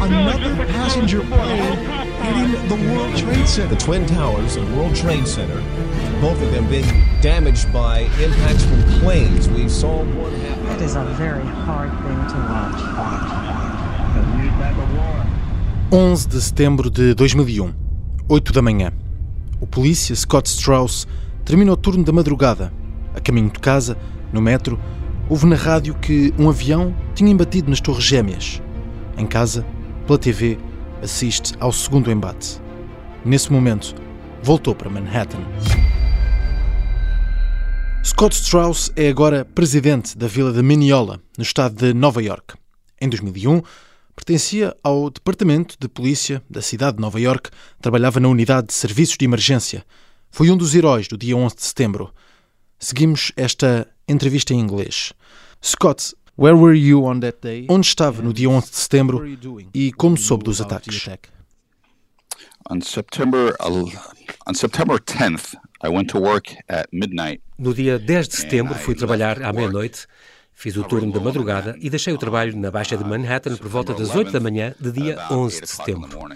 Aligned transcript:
Another 0.00 0.66
passenger 0.66 1.20
plane 1.20 1.76
hitting 2.22 2.68
the 2.68 2.74
World 2.92 3.16
Trade 3.16 3.46
Center. 3.46 3.74
The 3.74 3.80
Twin 3.80 4.04
Towers 4.06 4.56
and 4.56 4.76
World 4.76 4.96
Trade 4.96 5.28
Center, 5.28 5.62
both 6.20 6.42
of 6.42 6.50
them 6.50 6.66
being 6.68 6.84
damaged 7.20 7.72
by 7.72 8.00
impacts 8.20 8.64
from 8.64 8.82
planes. 9.00 9.48
We 9.48 9.68
saw 9.68 10.02
one 10.02 10.34
happen. 10.40 10.66
That 10.66 10.82
is 10.82 10.96
a 10.96 11.04
very 11.16 11.44
hard 11.44 11.90
thing 12.02 12.26
to 12.26 12.38
watch. 12.50 12.80
11 15.90 16.28
de 16.28 16.40
setembro 16.40 16.90
de 16.90 17.14
2001, 17.14 17.74
8 18.28 18.52
da 18.52 18.60
manhã. 18.60 18.92
O 19.60 19.66
polícia 19.66 20.14
Scott 20.16 20.48
Strauss 20.48 21.06
termina 21.44 21.72
o 21.72 21.76
turno 21.76 22.02
da 22.04 22.12
madrugada. 22.12 22.72
A 23.14 23.20
caminho 23.20 23.50
de 23.50 23.58
casa, 23.60 23.96
no 24.32 24.40
metro, 24.40 24.78
houve 25.28 25.46
na 25.46 25.56
rádio 25.56 25.94
que 25.94 26.32
um 26.38 26.48
avião 26.48 26.96
tinha 27.14 27.30
embatido 27.30 27.68
nas 27.68 27.80
Torres 27.80 28.04
Gêmeas. 28.04 28.62
Em 29.16 29.26
casa, 29.26 29.66
pela 30.06 30.18
TV, 30.18 30.58
assiste 31.02 31.54
ao 31.60 31.70
segundo 31.70 32.10
embate. 32.10 32.60
Nesse 33.24 33.52
momento, 33.52 33.94
voltou 34.42 34.74
para 34.74 34.88
Manhattan. 34.88 35.42
Scott 38.02 38.34
Strauss 38.34 38.90
é 38.96 39.08
agora 39.08 39.44
presidente 39.44 40.16
da 40.16 40.26
vila 40.26 40.52
de 40.52 40.62
Mineola, 40.62 41.20
no 41.36 41.42
estado 41.42 41.74
de 41.74 41.92
Nova 41.92 42.22
York. 42.22 42.54
Em 43.00 43.08
2001, 43.08 43.60
pertencia 44.16 44.74
ao 44.82 45.10
Departamento 45.10 45.76
de 45.78 45.88
Polícia 45.88 46.42
da 46.48 46.62
cidade 46.62 46.96
de 46.96 47.02
Nova 47.02 47.20
York, 47.20 47.50
trabalhava 47.82 48.18
na 48.18 48.28
unidade 48.28 48.68
de 48.68 48.72
serviços 48.72 49.16
de 49.18 49.26
emergência. 49.26 49.84
Foi 50.30 50.50
um 50.50 50.56
dos 50.56 50.74
heróis 50.74 51.06
do 51.06 51.18
dia 51.18 51.36
11 51.36 51.56
de 51.56 51.62
setembro. 51.64 52.12
Seguimos 52.80 53.32
esta 53.36 53.88
entrevista 54.06 54.54
em 54.54 54.60
inglês. 54.60 55.12
Scott, 55.60 56.14
where 56.36 56.56
were 56.56 56.78
you 56.78 57.04
on 57.04 57.18
that 57.18 57.38
day? 57.42 57.66
Onde 57.68 57.88
estava 57.88 58.22
no 58.22 58.32
dia 58.32 58.48
11 58.48 58.70
de 58.70 58.76
setembro 58.76 59.26
e 59.74 59.92
como 59.92 60.16
soube 60.16 60.44
dos 60.44 60.60
ataques? 60.60 61.08
On 62.70 62.80
September 62.80 63.56
on 64.46 64.54
September 64.54 65.00
10th, 65.00 65.56
I 65.82 65.88
went 65.88 66.08
to 66.10 66.20
work 66.20 66.56
at 66.68 66.86
midnight. 66.92 67.42
No 67.58 67.74
dia 67.74 67.98
10 67.98 68.28
de 68.28 68.36
setembro 68.36 68.76
fui 68.76 68.94
trabalhar 68.94 69.42
à 69.42 69.52
meia-noite. 69.52 70.06
Fiz 70.52 70.76
o 70.76 70.84
turno 70.84 71.12
da 71.12 71.18
madrugada 71.18 71.76
e 71.80 71.90
deixei 71.90 72.12
o 72.12 72.18
trabalho 72.18 72.56
na 72.56 72.70
Baixa 72.70 72.96
de 72.96 73.04
Manhattan 73.04 73.56
por 73.56 73.68
volta 73.68 73.92
das 73.92 74.14
8 74.14 74.30
da 74.30 74.38
manhã 74.40 74.74
de 74.78 74.92
dia 74.92 75.18
11 75.30 75.60
de 75.60 75.66
setembro. 75.68 76.28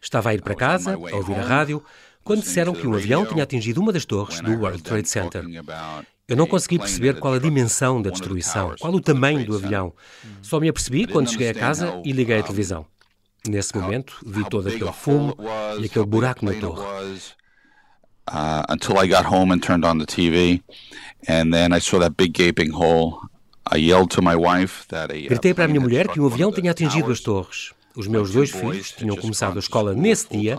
Estava 0.00 0.30
a 0.30 0.34
ir 0.34 0.42
para 0.42 0.54
casa, 0.54 0.94
a 0.94 1.16
ouvir 1.16 1.34
a 1.34 1.42
rádio, 1.42 1.82
quando 2.26 2.42
disseram 2.42 2.74
que 2.74 2.88
um 2.88 2.92
avião 2.92 3.24
tinha 3.24 3.44
atingido 3.44 3.80
uma 3.80 3.92
das 3.92 4.04
torres 4.04 4.40
do 4.40 4.50
World 4.50 4.82
Trade 4.82 5.08
Center. 5.08 5.44
Eu 6.26 6.36
não 6.36 6.44
consegui 6.44 6.76
perceber 6.76 7.20
qual 7.20 7.34
a 7.34 7.38
dimensão 7.38 8.02
da 8.02 8.10
destruição, 8.10 8.74
qual 8.80 8.92
o 8.92 9.00
tamanho 9.00 9.46
do 9.46 9.54
avião. 9.54 9.94
Só 10.42 10.58
me 10.58 10.68
apercebi 10.68 11.06
quando 11.06 11.30
cheguei 11.30 11.50
a 11.50 11.54
casa 11.54 12.02
e 12.04 12.10
liguei 12.10 12.40
a 12.40 12.42
televisão. 12.42 12.84
Nesse 13.46 13.76
momento, 13.76 14.18
vi 14.26 14.44
todo 14.50 14.68
aquele 14.68 14.92
fumo 14.92 15.36
e 15.80 15.84
aquele 15.86 16.04
buraco 16.04 16.44
na 16.44 16.52
torre. 16.54 16.82
Uh, 18.28 18.64
until 18.68 18.98
I 18.98 19.06
got 19.06 19.24
home 19.24 19.52
and 19.52 19.60
turned 19.60 19.86
on 19.86 19.98
the 19.98 20.04
TV, 20.04 20.60
and 21.28 21.52
then 21.52 21.72
I 21.72 21.78
saw 21.78 22.00
that 22.00 22.16
big 22.16 22.32
gaping 22.32 22.72
hole. 22.72 23.20
I 23.72 23.76
yelled 23.76 24.10
to 24.16 24.20
my 24.20 24.34
wife 24.34 24.84
that 24.88 25.12
a, 25.12 25.28
Gritei 25.28 25.54
para 25.54 25.66
a 25.66 25.68
minha 25.68 25.80
mulher 25.80 26.08
que 26.08 26.18
um 26.18 26.26
avião 26.26 26.50
tinha 26.50 26.72
atingido 26.72 27.12
as 27.12 27.20
torres. 27.20 27.70
Os 27.96 28.06
meus 28.06 28.30
dois 28.30 28.50
filhos 28.50 28.92
tinham 28.92 29.16
começado 29.16 29.56
a 29.56 29.58
escola 29.58 29.94
nesse 29.94 30.28
dia, 30.28 30.56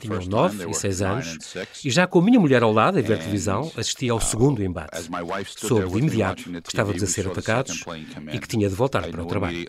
tinham 0.00 0.24
9 0.24 0.70
e 0.70 0.74
6 0.74 1.02
anos, 1.02 1.38
e 1.84 1.90
já 1.90 2.06
com 2.06 2.18
a 2.18 2.22
minha 2.22 2.40
mulher 2.40 2.62
ao 2.62 2.72
lado 2.72 2.98
a 2.98 3.02
ver 3.02 3.18
televisão, 3.18 3.70
assisti 3.76 4.08
ao 4.08 4.20
segundo 4.20 4.62
embate. 4.62 5.08
Soube 5.56 5.88
de 5.88 5.98
imediato 5.98 6.42
que 6.42 6.68
estávamos 6.68 7.02
a 7.02 7.06
ser 7.06 7.28
atacados 7.28 7.84
e 8.32 8.38
que 8.38 8.48
tinha 8.48 8.68
de 8.68 8.74
voltar 8.74 9.08
para 9.08 9.22
o 9.22 9.26
trabalho. 9.26 9.66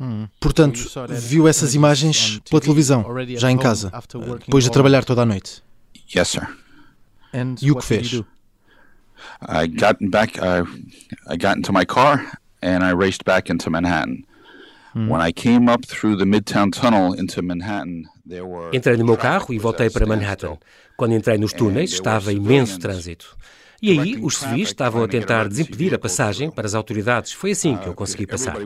Hum. 0.00 0.28
Portanto, 0.38 0.80
viu 1.10 1.48
essas 1.48 1.74
imagens 1.74 2.40
pela 2.48 2.60
televisão, 2.60 3.04
já 3.36 3.50
em 3.50 3.58
casa, 3.58 3.92
depois 4.40 4.64
de 4.64 4.70
trabalhar 4.70 5.04
toda 5.04 5.22
a 5.22 5.26
noite? 5.26 5.62
Yes, 6.14 6.28
sir. 6.28 6.48
E 7.60 7.70
o 7.70 7.76
que 7.76 7.84
fez? 7.84 8.22
I 9.42 9.66
got 9.66 9.98
back. 10.10 10.38
Uh, 10.38 10.64
I 11.28 11.36
got 11.36 11.58
into 11.58 11.72
my 11.72 11.84
car 11.84 12.38
and 12.62 12.84
I 12.84 12.92
raced 12.92 13.24
back 13.24 13.50
into 13.50 13.70
Manhattan. 13.70 14.24
Entrei 18.72 18.96
no 18.96 19.04
meu 19.04 19.16
carro 19.16 19.54
e 19.54 19.58
voltei 19.58 19.88
para 19.88 20.06
Manhattan. 20.06 20.58
Quando 20.96 21.14
entrei 21.14 21.38
nos 21.38 21.52
túneis, 21.52 21.92
estava 21.92 22.32
imenso 22.32 22.78
trânsito. 22.78 23.36
E 23.80 23.92
aí, 23.92 24.18
os 24.20 24.38
civis 24.38 24.70
estavam 24.70 25.04
a 25.04 25.08
tentar 25.08 25.48
desimpedir 25.48 25.94
a 25.94 25.98
passagem 25.98 26.50
para 26.50 26.66
as 26.66 26.74
autoridades. 26.74 27.32
Foi 27.32 27.52
assim 27.52 27.76
que 27.76 27.86
eu 27.86 27.94
consegui 27.94 28.26
passar. 28.26 28.56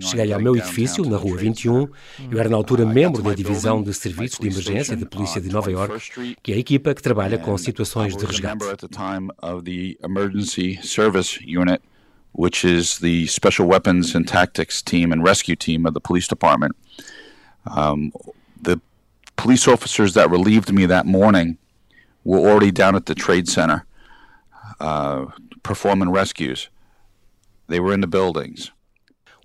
Cheguei 0.00 0.32
ao 0.32 0.40
meu 0.40 0.54
edifício, 0.56 1.04
na 1.04 1.16
Rua 1.16 1.36
21. 1.36 1.88
Eu 2.30 2.38
era, 2.38 2.48
na 2.48 2.56
altura, 2.56 2.86
membro 2.86 3.20
da 3.20 3.34
Divisão 3.34 3.82
de 3.82 3.92
Serviços 3.92 4.38
de 4.38 4.46
Emergência 4.46 4.96
da 4.96 5.06
Polícia 5.06 5.40
de 5.40 5.48
Nova 5.48 5.72
York, 5.72 6.36
que 6.40 6.52
é 6.52 6.54
a 6.54 6.58
equipa 6.58 6.94
que 6.94 7.02
trabalha 7.02 7.36
com 7.36 7.58
situações 7.58 8.16
de 8.16 8.24
resgate. 8.24 8.64
Which 12.32 12.64
is 12.64 12.98
the 12.98 13.26
Special 13.26 13.66
Weapons 13.66 14.14
and 14.14 14.26
Tactics 14.26 14.82
Team 14.82 15.12
and 15.12 15.22
Rescue 15.22 15.56
Team 15.56 15.86
of 15.86 15.94
the 15.94 16.00
Police 16.00 16.28
Department. 16.28 16.76
Um, 17.66 18.12
the 18.60 18.80
police 19.36 19.68
officers 19.68 20.14
that 20.14 20.30
relieved 20.30 20.72
me 20.72 20.86
that 20.86 21.06
morning 21.06 21.58
were 22.24 22.38
already 22.38 22.70
down 22.70 22.94
at 22.94 23.06
the 23.06 23.14
Trade 23.14 23.48
Center 23.48 23.84
uh, 24.80 25.26
performing 25.62 26.10
rescues. 26.10 26.68
They 27.68 27.80
were 27.80 27.92
in 27.92 28.00
the 28.00 28.06
buildings. 28.06 28.70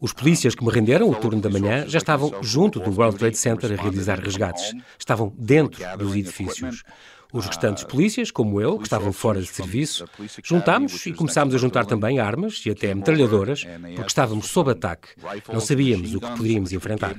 Os 0.03 0.11
polícias 0.11 0.53
que 0.53 0.65
me 0.65 0.69
renderam 0.69 1.09
o 1.09 1.15
turno 1.15 1.39
da 1.39 1.49
manhã 1.49 1.85
já 1.87 1.97
estavam 1.97 2.29
junto 2.41 2.77
do 2.77 2.91
World 2.91 3.17
Trade 3.17 3.37
Center 3.37 3.71
a 3.71 3.81
realizar 3.81 4.19
resgates. 4.19 4.73
Estavam 4.99 5.33
dentro 5.39 5.81
dos 5.97 6.13
edifícios. 6.13 6.83
Os 7.31 7.45
restantes 7.45 7.85
polícias, 7.85 8.29
como 8.29 8.59
eu, 8.59 8.77
que 8.77 8.83
estavam 8.83 9.13
fora 9.13 9.39
de 9.39 9.47
serviço, 9.47 10.03
juntámos 10.43 11.05
e 11.05 11.13
começámos 11.13 11.55
a 11.55 11.57
juntar 11.57 11.85
também 11.85 12.19
armas 12.19 12.61
e 12.65 12.69
até 12.71 12.93
metralhadoras, 12.93 13.63
porque 13.95 14.09
estávamos 14.09 14.47
sob 14.47 14.71
ataque. 14.71 15.07
Não 15.47 15.61
sabíamos 15.61 16.13
o 16.13 16.19
que 16.19 16.31
poderíamos 16.35 16.73
enfrentar. 16.73 17.15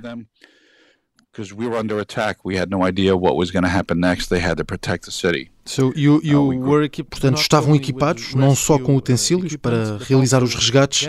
Because 1.34 1.53
we 1.53 1.67
were 1.67 1.77
under 1.77 1.99
attack, 1.99 2.45
we 2.45 2.56
had 2.56 2.71
no 2.71 2.87
idea 2.87 3.17
what 3.17 3.34
was 3.34 3.50
going 3.50 3.65
to 3.65 3.69
happen 3.69 3.99
next. 3.99 4.28
They 4.28 4.39
had 4.39 4.56
to 4.59 4.65
protect 4.65 5.05
the 5.05 5.11
city. 5.11 5.50
So 5.65 5.93
you, 5.97 6.21
you 6.22 6.41
were 6.41 6.89
Portanto, 6.89 7.41
estavam 7.41 7.75
equipados 7.75 8.37
não 8.37 8.55
só 8.55 8.78
com 8.78 8.95
utensílios 8.95 9.56
para 9.56 9.99
realizar 9.99 10.45
os 10.45 10.55
resgates, 10.55 11.09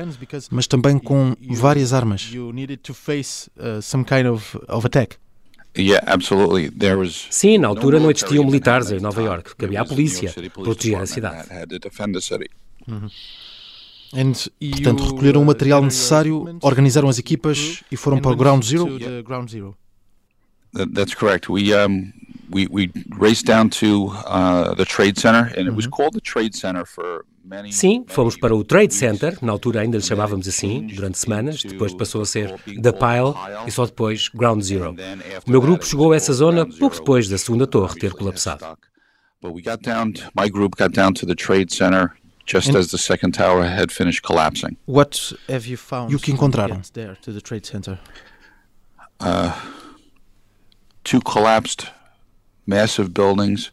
mas 0.50 0.66
também 0.66 0.98
com 0.98 1.36
várias 1.52 1.94
armas. 1.94 2.32
You 2.34 2.52
needed 2.52 2.78
to 2.78 2.94
face 2.96 3.52
uh, 3.56 3.84
some 3.84 4.04
kind 4.04 4.26
of, 4.26 4.58
of 4.68 4.88
attack. 4.88 5.18
Yeah, 5.78 6.04
absolutely. 6.12 6.72
There 6.72 6.96
was 6.96 7.28
Sim, 7.30 7.60
na 7.60 7.68
altura 7.68 8.00
não 8.00 8.10
existiam 8.10 8.46
militares 8.46 8.90
em 8.90 9.00
Nova 9.00 9.22
York. 9.22 9.56
Cabia 9.56 9.82
à 9.82 9.86
polícia 9.86 10.34
proteger 10.52 11.02
a 11.02 11.06
cidade. 11.06 11.48
Uhum. 12.88 13.10
Portanto, 14.72 15.04
recolheram 15.04 15.44
o 15.44 15.46
material 15.46 15.84
necessário, 15.84 16.58
organizaram 16.64 17.10
as 17.10 17.20
equipas 17.20 17.84
e 17.92 17.96
foram 17.96 18.20
para 18.20 18.32
o 18.32 18.36
Ground 18.36 18.64
Zero? 18.64 18.88
That's 20.76 21.16
correct. 21.16 21.50
We 21.50 21.74
um, 21.74 22.14
we 22.50 22.68
we 22.68 22.92
raced 23.18 23.46
down 23.46 23.70
to 23.82 24.12
uh, 24.26 24.74
the 24.76 24.86
Trade 24.86 25.18
Center, 25.18 25.52
and 25.58 25.68
it 25.68 25.76
was 25.76 25.88
called 25.88 26.14
the 26.14 26.22
Trade 26.22 26.54
Center 26.56 26.86
for 26.86 27.26
Sim, 27.70 28.04
fomos 28.08 28.36
para 28.36 28.56
o 28.56 28.64
Trade 28.64 28.92
Center, 28.92 29.38
na 29.40 29.52
altura 29.52 29.82
ainda 29.82 29.98
lhe 29.98 30.04
chamávamos 30.04 30.48
assim, 30.48 30.88
durante 30.88 31.20
semanas, 31.20 31.62
depois 31.62 31.94
passou 31.94 32.24
a 32.24 32.26
ser 32.26 32.56
The 32.66 32.92
Pile 32.92 33.68
e 33.68 33.72
só 33.72 33.86
depois 33.86 34.30
Ground 34.30 34.64
Zero. 34.64 34.96
O 35.46 35.52
meu 35.52 35.62
grupo 35.62 35.86
chegou 35.86 36.12
a 36.12 36.16
essa 36.16 36.34
zona 36.34 36.66
pouco 36.66 36.96
depois 36.96 37.30
da 37.30 37.38
segunda 37.38 37.68
torre 37.68 38.00
ter 38.00 38.14
colapsado. 38.14 38.66
But 39.42 39.54
we 39.54 39.62
got 39.62 39.84
down, 39.84 40.14
my 40.36 40.50
group 40.50 40.76
got 40.76 40.92
down 40.92 41.14
to 41.14 41.28
the 41.28 41.36
Trade 41.36 41.72
Center 41.72 42.14
just 42.48 42.76
as 42.76 42.88
the 42.88 42.98
second 42.98 43.34
tower 43.34 43.64
had 43.64 43.92
finished 43.92 44.24
collapsing. 44.24 44.76
What 44.88 45.36
have 45.48 45.68
you 45.70 45.78
found? 45.78 46.12
E 46.12 46.16
o 46.16 46.20
que 46.20 46.32
encontraram? 46.32 46.82
There 46.94 47.16
to 47.22 47.32
the 47.32 47.42
Trade 47.42 47.68
Center. 47.68 48.00
Uh, 49.20 49.52
two 51.06 51.22
collapsed 51.22 51.88
massive 52.68 53.14
buildings 53.14 53.72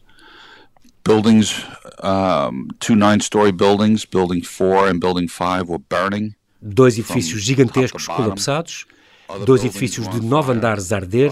buildings, 1.03 1.65
um, 2.01 2.67
two 2.79 2.95
nine-story 2.95 3.51
buildings, 3.51 4.05
building 4.05 4.41
four 4.41 4.87
and 4.87 4.99
building 4.99 5.27
five 5.27 5.69
were 5.69 5.79
burning. 5.89 6.33
Dois 6.61 6.97
edifícios 6.97 7.41
gigantescos 7.41 8.07
colapsados, 8.07 8.85
dois 9.45 9.65
edifícios 9.65 10.07
de 10.07 10.21
nove 10.21 10.53
andares 10.53 10.93
a 10.93 10.95
arder, 10.95 11.29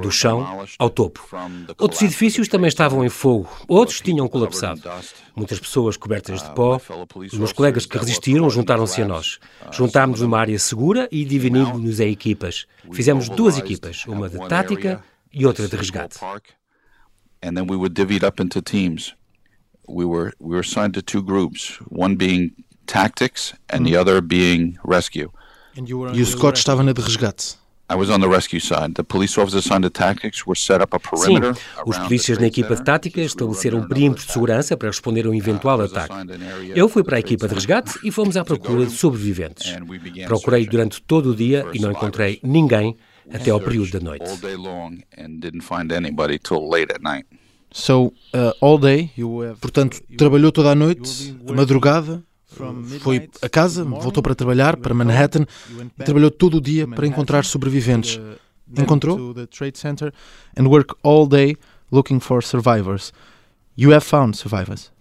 do 0.00 0.10
chão 0.10 0.64
ao 0.78 0.88
topo. 0.88 1.20
Outros 1.78 2.00
edifícios 2.00 2.48
também 2.48 2.68
estavam 2.68 3.04
em 3.04 3.10
fogo, 3.10 3.46
outros 3.68 4.00
tinham 4.00 4.26
colapsado. 4.26 4.80
Muitas 5.36 5.60
pessoas 5.60 5.98
cobertas 5.98 6.42
de 6.42 6.50
pó. 6.54 6.80
Os 7.14 7.38
meus 7.38 7.52
colegas 7.52 7.84
que 7.84 7.98
resistiram 7.98 8.48
juntaram-se 8.48 9.02
a 9.02 9.06
nós. 9.06 9.38
Juntámos 9.70 10.22
numa 10.22 10.38
área 10.38 10.58
segura 10.58 11.06
e 11.12 11.26
dividimos-nos 11.26 12.00
em 12.00 12.10
equipas. 12.10 12.66
Fizemos 12.90 13.28
duas 13.28 13.58
equipas, 13.58 14.06
uma 14.06 14.30
de 14.30 14.38
tática 14.48 15.04
e 15.34 15.44
outra 15.46 15.68
de 15.68 15.76
resgate. 15.76 16.18
and 17.42 17.54
then 17.56 17.66
we 17.68 17.76
would 17.76 17.94
divvy 17.94 18.16
it 18.16 18.24
up 18.24 18.40
into 18.40 18.62
teams. 18.62 19.14
We 19.86 20.04
were 20.06 20.32
we 20.40 20.54
were 20.54 20.60
assigned 20.60 20.94
to 20.94 21.02
two 21.02 21.22
groups, 21.22 21.78
one 21.90 22.16
being 22.16 22.52
tactics 22.86 23.52
and 23.68 23.84
the 23.84 23.96
other 23.96 24.22
being 24.22 24.78
rescue. 24.84 25.30
E 25.76 26.22
o 26.22 26.26
Scott 26.26 26.58
estava 26.58 26.82
na 26.82 26.92
de 26.92 27.02
resgate. 27.02 27.56
I 27.90 27.96
was 27.96 28.08
on 28.08 28.18
the 28.20 28.28
rescue 28.28 28.60
side. 28.60 28.94
The 28.94 29.02
police 29.04 29.38
officers 29.38 29.66
assigned 29.66 29.82
to 29.82 29.90
tactics 29.90 30.46
were 30.46 30.58
set 30.58 30.80
up 30.80 30.96
a 30.96 31.16
Sim, 31.16 31.34
perimeter. 31.34 31.50
os 31.84 31.96
around 31.96 32.08
polícias 32.08 32.38
the 32.38 32.42
na 32.42 32.48
equipa 32.48 32.74
de 32.76 32.82
tática 32.82 33.20
estabeleceram 33.20 33.86
perímetros 33.86 34.26
de 34.26 34.32
segurança 34.32 34.74
para 34.74 34.88
responder 34.88 35.26
a 35.26 35.28
um 35.28 35.34
eventual 35.34 35.82
ataque. 35.82 36.14
Eu 36.74 36.88
fui 36.88 37.04
para 37.04 37.16
a 37.16 37.20
equipa 37.20 37.46
de 37.46 37.54
resgate 37.54 37.98
e 38.02 38.10
fomos 38.10 38.38
à 38.38 38.44
procura 38.46 38.86
de 38.86 38.92
sobreviventes. 38.92 39.70
Procurei 40.26 40.66
durante 40.66 41.02
todo 41.02 41.32
o 41.32 41.36
dia 41.36 41.66
e 41.74 41.78
não 41.78 41.92
encontrei 41.92 42.40
ninguém 42.42 42.96
até 43.32 43.50
ao 43.50 43.60
período 43.60 43.92
da 43.92 44.00
noite. 44.00 44.24
all 44.28 44.36
day 44.36 44.56
long 44.56 44.98
and 45.16 45.40
didn't 45.40 45.62
find 45.62 45.92
anybody 45.92 46.38
till 46.38 46.68
late 46.68 46.92
at 46.92 47.02
night. 47.02 47.26
So, 47.72 48.12
uh, 48.32 48.52
all 48.60 48.78
day 48.78 49.10
you 49.16 49.42
have 49.42 49.60
Portanto, 49.60 50.00
trabalhou 50.16 50.52
toda 50.52 50.70
a 50.70 50.74
noite, 50.74 51.34
a 51.48 51.52
madrugada, 51.52 52.22
foi 53.00 53.28
a 53.42 53.48
casa, 53.48 53.84
voltou 53.84 54.22
para 54.22 54.34
trabalhar, 54.34 54.76
para 54.76 54.94
Manhattan, 54.94 55.44
e 55.98 56.04
trabalhou 56.04 56.30
todo 56.30 56.58
o 56.58 56.60
dia 56.60 56.86
para 56.86 57.06
encontrar 57.06 57.44
sobreviventes. 57.44 58.20
Encontrou? 58.78 59.16
to 59.16 59.34
the 59.34 59.46
trade 59.46 59.78
center 59.78 60.12
and 60.56 60.68
work 60.68 60.94
all 61.02 61.26
day 61.26 61.56
looking 61.92 62.20
for 62.20 62.42
survivors. 62.42 63.12
You 63.76 63.92
have 63.92 64.04
found 64.04 64.36
survivors. 64.36 64.93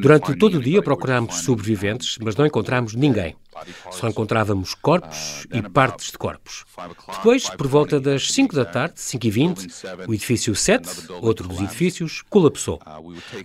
Durante 0.00 0.34
todo 0.34 0.58
o 0.58 0.60
dia 0.60 0.82
procurámos 0.82 1.36
sobreviventes, 1.36 2.18
mas 2.20 2.34
não 2.34 2.44
encontramos 2.44 2.94
ninguém. 2.94 3.36
Só 3.92 4.08
encontrávamos 4.08 4.74
corpos 4.74 5.46
e 5.52 5.62
partes 5.62 6.10
de 6.10 6.18
corpos. 6.18 6.64
Depois, 7.08 7.48
por 7.50 7.68
volta 7.68 8.00
das 8.00 8.32
5 8.32 8.54
da 8.54 8.64
tarde, 8.64 8.94
5 8.96 9.26
e 9.26 9.30
20, 9.30 9.68
o 10.08 10.14
edifício 10.14 10.54
7, 10.54 10.88
outro 11.22 11.46
dos 11.48 11.60
edifícios, 11.60 12.22
colapsou. 12.28 12.80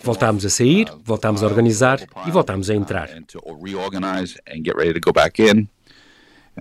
Voltámos 0.04 0.44
a 0.44 0.50
sair, 0.50 0.88
voltámos 1.04 1.44
a 1.44 1.46
organizar 1.46 2.02
e 2.26 2.32
voltámos 2.32 2.70
a 2.70 2.76
entrar. 2.76 3.10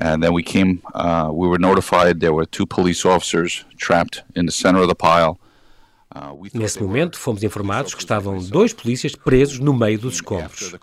And 0.01 0.23
then 0.23 0.33
we 0.33 0.43
came, 0.43 0.81
uh, 0.95 1.31
we 1.33 1.49
were 1.49 1.59
notified 1.59 2.21
there 2.21 2.33
were 2.33 2.47
two 2.47 2.65
police 2.65 3.05
officers 3.05 3.67
trapped 3.77 4.23
in 4.37 4.47
the 4.47 4.53
center 4.53 4.81
of 4.81 4.89
the 4.89 4.95
pile. 4.95 5.41
Nesse 6.53 6.83
momento, 6.83 7.17
fomos 7.17 7.45
informados 7.45 7.95
que 7.95 8.01
estavam 8.01 8.39
dois 8.39 8.73
polícias 8.73 9.15
presos 9.15 9.61
no 9.61 9.73
meio 9.73 9.97
dos 9.97 10.15
escombros. 10.15 10.75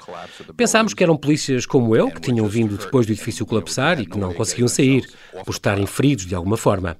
Pensámos 0.55 0.93
que 0.93 1.03
eram 1.03 1.17
polícias 1.17 1.65
como 1.65 1.93
eu, 1.97 2.09
que 2.09 2.21
tinham 2.21 2.47
vindo 2.47 2.77
depois 2.77 3.05
do 3.05 3.11
edifício 3.11 3.45
colapsar 3.45 3.99
e 3.99 4.05
que 4.05 4.17
não 4.17 4.33
conseguiam 4.33 4.69
sair, 4.69 5.05
por 5.43 5.51
estarem 5.51 5.85
feridos 5.85 6.25
de 6.25 6.33
alguma 6.33 6.55
forma. 6.55 6.97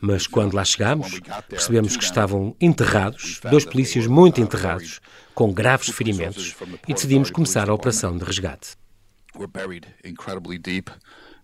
Mas 0.00 0.26
quando 0.26 0.54
lá 0.54 0.64
chegámos, 0.64 1.20
percebemos 1.48 1.96
que 1.96 2.02
estavam 2.02 2.56
enterrados, 2.60 3.40
dois 3.48 3.64
polícias 3.64 4.08
muito 4.08 4.40
enterrados, 4.40 5.00
com 5.32 5.52
graves 5.52 5.90
ferimentos, 5.90 6.56
e 6.88 6.92
decidimos 6.92 7.30
começar 7.30 7.70
a 7.70 7.74
operação 7.74 8.18
de 8.18 8.24
resgate. 8.24 8.76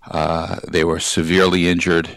Uh, 0.08 0.60
they 0.70 0.84
were 0.84 1.00
severely 1.00 1.66
injured, 1.66 2.08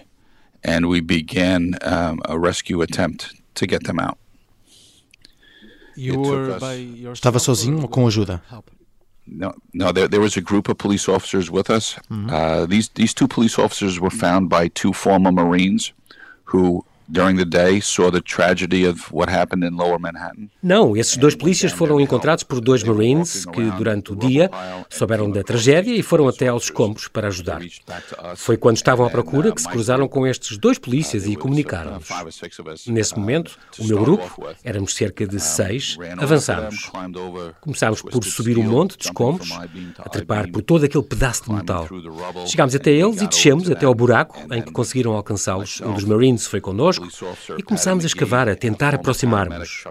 and 0.64 0.86
we 0.86 1.02
began 1.02 1.72
um, 1.84 2.20
a 2.24 2.38
rescue 2.38 2.84
attempt 2.84 3.39
to 3.60 3.68
get 3.68 3.84
them 3.84 4.00
out. 4.00 4.18
You 5.96 6.20
were 6.20 6.52
us- 6.56 6.60
by 6.62 6.76
yourself 6.76 7.18
Estava 7.20 7.40
sozinho 7.40 7.82
ou 7.82 7.88
com 7.88 8.06
ajuda? 8.08 8.42
No, 9.32 9.54
no, 9.74 9.92
there, 9.92 10.08
there 10.08 10.22
was 10.22 10.36
a 10.38 10.42
group 10.42 10.70
of 10.70 10.78
police 10.78 11.08
officers 11.08 11.52
with 11.52 11.70
us. 11.70 11.96
Uh, 12.10 12.66
these 12.66 12.90
these 12.96 13.14
two 13.14 13.28
police 13.28 13.60
officers 13.60 14.00
were 14.00 14.10
found 14.10 14.50
by 14.50 14.70
two 14.70 14.92
former 14.92 15.32
Marines, 15.32 15.94
who 16.46 16.84
during 17.10 17.36
the 17.36 17.46
day 17.46 17.82
saw 17.82 18.12
the 18.12 18.22
tragedy 18.22 18.88
of 18.88 19.12
what 19.12 19.30
happened 19.30 19.66
in 19.66 19.76
Lower 19.76 20.00
Manhattan. 20.00 20.50
Não, 20.62 20.96
esses 20.96 21.18
dois 21.18 21.36
polícias 21.36 21.72
foram 21.72 22.00
encontrados 22.00 22.44
por 22.44 22.62
dois 22.62 22.84
Marines 22.84 23.46
que, 23.46 23.64
durante 23.72 24.14
o 24.14 24.16
dia, 24.16 24.50
souberam 24.90 25.30
da 25.30 25.44
tragédia 25.44 25.96
e 25.96 26.04
foram 26.04 26.28
até 26.28 26.48
aos 26.48 26.66
escombros 26.66 27.08
para 27.08 27.28
ajudar. 27.28 27.60
Foi 28.36 28.58
quando 28.58 28.78
estavam 28.78 29.06
à 29.06 29.10
then, 29.10 29.16
procura 29.16 29.50
uh, 29.50 29.56
que 29.56 29.62
se 29.62 29.68
cruzaram 29.68 30.08
com 30.08 30.28
estes 30.28 30.58
dois 30.58 30.78
polícias 30.78 31.24
there 31.24 31.34
e 31.34 31.38
uh, 31.38 31.40
comunicaram-nos. 31.40 32.08
Nesse 32.88 33.14
uh, 33.14 33.20
momento, 33.20 33.58
to 33.76 33.84
o 33.84 33.88
meu 33.88 34.00
grupo, 34.00 34.48
éramos 34.64 34.94
cerca 34.94 35.26
de 35.26 35.40
seis, 35.40 35.98
avançámos. 36.18 36.92
Começámos 37.60 38.02
por 38.02 38.24
subir 38.24 38.58
um 38.58 38.64
monte 38.64 38.98
de 38.98 39.06
escombros, 39.06 39.52
a 39.98 40.10
trepar 40.10 40.52
por 40.52 40.62
todo 40.62 40.86
aquele 40.86 41.04
pedaço 41.04 41.46
de 41.46 41.54
metal. 41.54 41.88
Chegámos 42.46 42.76
até 42.76 42.92
eles 42.92 43.22
e 43.22 43.28
descemos 43.28 43.70
até 43.70 43.86
ao 43.86 43.96
buraco 43.96 44.38
em 44.54 44.62
que 44.62 44.72
conseguiram 44.72 45.14
alcançá-los. 45.14 45.82
Um 45.82 45.94
dos 45.94 46.04
Marines 46.04 46.46
foi 46.46 46.62
connosco 46.62 46.99
officer 47.22 47.58
e 47.60 47.64
começámos 47.64 48.04
a 48.04 48.08
escavar, 48.08 48.48
a 48.48 48.56
tentar 48.56 48.94
aproximar-nos. 48.94 49.84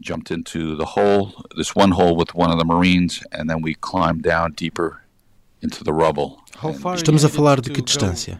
jumped 0.00 0.30
into 0.30 0.76
the 0.76 0.84
hole, 0.84 1.32
this 1.56 1.74
one 1.74 1.92
hole 1.92 2.16
with 2.16 2.34
one 2.34 2.50
of 2.50 2.58
the 2.58 2.64
Marines, 2.64 3.22
and 3.32 3.48
then 3.48 3.60
we 3.62 3.74
climbed 3.74 4.22
down 4.22 4.52
deeper 4.52 5.02
into 5.60 5.82
the 5.84 5.92
rubble. 5.92 6.38
How 6.56 6.70
And 6.70 6.80
far 6.80 6.96
Estamos 6.96 7.24
a 7.24 7.28
falar 7.28 7.60
de 7.60 7.70
que 7.70 7.82
distância? 7.82 8.38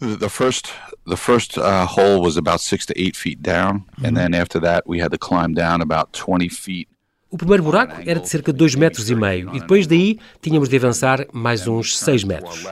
The 0.00 0.28
first, 0.28 0.72
the 1.06 1.16
first 1.16 1.56
uh, 1.56 1.86
hole 1.86 2.20
was 2.20 2.36
about 2.36 2.60
six 2.60 2.84
to 2.86 3.00
eight 3.00 3.14
feet 3.14 3.40
down, 3.40 3.84
and 4.02 4.16
then 4.16 4.34
after 4.34 4.58
that, 4.60 4.84
we 4.84 4.98
had 4.98 5.12
to 5.12 5.18
climb 5.18 5.54
down 5.54 5.80
about 5.80 6.12
twenty 6.12 6.48
feet. 6.48 6.88
O 7.32 7.38
primeiro 7.38 7.62
buraco 7.62 8.02
era 8.04 8.20
de 8.20 8.28
cerca 8.28 8.52
de 8.52 8.58
2 8.58 8.74
metros 8.74 9.08
e 9.08 9.14
meio 9.14 9.56
e 9.56 9.60
depois 9.60 9.86
daí 9.86 10.18
tínhamos 10.42 10.68
de 10.68 10.76
avançar 10.76 11.26
mais 11.32 11.66
uns 11.66 11.98
6 11.98 12.24
metros. 12.24 12.66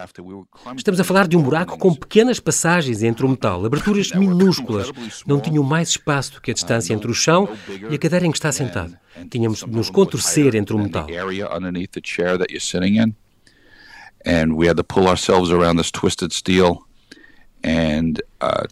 Estamos 0.76 1.00
a 1.00 1.04
falar 1.04 1.26
de 1.26 1.34
um 1.34 1.40
buraco 1.40 1.78
com 1.78 1.94
pequenas 1.94 2.38
passagens 2.38 3.02
entre 3.02 3.24
o 3.24 3.28
metal, 3.30 3.64
aberturas 3.64 4.12
minúsculas. 4.12 4.92
Não 5.26 5.40
tinham 5.40 5.64
mais 5.64 5.88
espaço 5.88 6.34
do 6.34 6.42
que 6.42 6.50
a 6.50 6.54
distância 6.54 6.92
entre 6.92 7.10
o 7.10 7.14
chão 7.14 7.48
e 7.90 7.94
a 7.94 7.98
cadeira 7.98 8.26
em 8.26 8.30
que 8.30 8.36
está 8.36 8.52
sentado. 8.52 8.94
Tínhamos 9.30 9.60
de 9.60 9.70
nos 9.70 9.88
contorcer 9.88 10.54
entre 10.54 10.76
o 10.76 10.78
metal. 10.78 11.06
and 14.26 14.54
we 14.54 14.66
had 14.66 14.76
to 14.76 14.84
pull 14.84 15.08
ourselves 15.08 15.50
around 15.50 15.76
this 15.76 15.90
twisted 15.90 16.30
steel. 16.30 16.86
And 17.64 18.20
uh, 18.42 18.64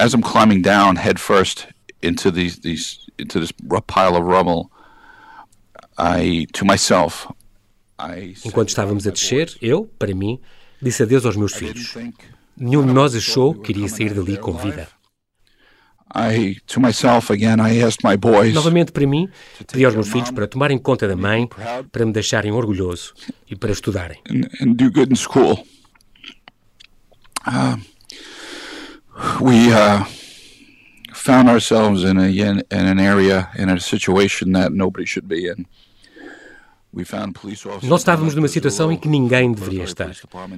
as 0.00 0.14
I'm 0.14 0.22
climbing 0.22 0.62
down 0.62 0.96
head 0.96 1.20
first 1.20 1.66
into 2.00 2.30
these 2.30 2.60
these 2.60 3.06
into 3.18 3.38
this 3.38 3.52
pile 3.86 4.16
of 4.16 4.24
rubble, 4.24 4.70
I 5.76 5.83
to 5.83 5.83
myself, 5.83 5.83
I 5.83 5.83
said 5.83 5.83
Enquanto 8.44 8.68
estávamos 8.68 9.06
a 9.06 9.10
descer, 9.10 9.56
eu, 9.62 9.90
para 9.98 10.14
mim, 10.14 10.40
disse 10.80 11.02
adeus 11.02 11.24
aos 11.24 11.36
meus 11.36 11.54
filhos. 11.54 11.94
Nenhum 12.56 12.86
de 12.86 12.92
nós 12.92 13.14
achou 13.14 13.54
que 13.54 13.72
iria 13.72 13.88
sair 13.88 14.14
dali 14.14 14.36
com 14.36 14.52
vida. 14.52 14.88
I 16.16 16.56
to 16.66 16.80
myself 16.80 17.32
again. 17.32 17.60
I 17.60 17.82
asked 17.82 18.04
my 18.04 18.16
boys. 18.16 18.54
Novamente, 18.54 18.92
para 18.92 19.04
mim, 19.04 19.28
pedi 19.66 19.84
aos 19.84 19.94
meus 19.94 20.08
filhos 20.08 20.30
para 20.30 20.46
tomarem 20.46 20.78
conta 20.78 21.08
da 21.08 21.16
mãe, 21.16 21.48
para 21.90 22.06
me 22.06 22.12
deixarem 22.12 22.52
orgulhoso 22.52 23.14
e 23.50 23.56
para 23.56 23.72
estudarem. 23.72 24.20
and, 24.30 24.48
and 24.60 24.76
do 24.76 24.90
good 24.92 25.10
in 25.10 25.16
school. 25.16 25.66
Uh, 27.46 27.76
we 29.40 29.72
uh, 29.72 30.04
found 31.12 31.48
ourselves 31.48 32.04
in 32.04 32.16
a 32.16 32.28
in, 32.28 32.62
in 32.70 32.86
an 32.86 33.00
area 33.00 33.50
in 33.56 33.68
a 33.68 33.80
situation 33.80 34.52
that 34.52 34.72
nobody 34.72 35.04
should 35.04 35.26
be 35.26 35.48
in. 35.48 35.56
We 35.56 35.62
found 35.64 35.66
police 35.66 35.66
officers. 35.66 36.82
Nós 37.82 38.00
estávamos 38.00 38.34
numa 38.34 38.48
situação 38.48 38.92
em 38.92 38.96
que 38.96 39.08
ninguém 39.08 39.52
deveria 39.52 39.84
estar. 39.84 40.10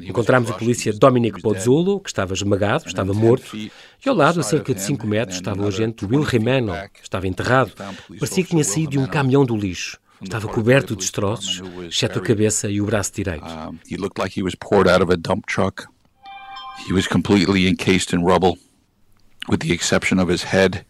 Encontramos 0.02 0.50
o 0.50 0.54
polícia 0.54 0.92
Dominic 0.92 1.40
Pozzulo, 1.40 2.00
que 2.00 2.08
estava 2.08 2.34
esmagado, 2.34 2.86
estava 2.86 3.14
morto, 3.14 3.56
e 3.56 3.70
ao 4.06 4.14
lado, 4.14 4.40
a 4.40 4.42
cerca 4.42 4.74
de 4.74 4.82
5 4.82 5.06
metros, 5.06 5.36
estava 5.36 5.62
o 5.62 5.66
agente 5.66 6.04
Will 6.04 6.24
Jimeno, 6.24 6.72
estava 7.02 7.26
enterrado. 7.26 7.72
Parecia 8.18 8.44
que 8.44 8.50
tinha 8.50 8.64
saído 8.64 8.92
de 8.92 8.98
um 8.98 9.06
caminhão 9.06 9.44
do 9.44 9.56
lixo. 9.56 9.98
Estava 10.22 10.48
coberto 10.48 10.94
de 10.94 11.00
destroços, 11.00 11.62
exceto 11.88 12.18
a 12.18 12.22
cabeça 12.22 12.70
e 12.70 12.80
o 12.80 12.86
braço 12.86 13.12
direito. 13.14 13.44
A. 13.44 13.70
He 16.86 16.92
was 16.92 17.06
completely 17.06 17.66
encased 17.66 18.12
in 18.12 18.22
rubble, 18.22 18.58
with 19.48 19.60
the 19.60 19.72
exception 19.72 20.20
of 20.20 20.30
his 20.30 20.42
head 20.42 20.84